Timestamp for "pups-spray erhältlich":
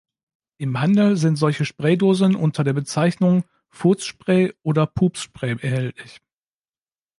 4.87-6.21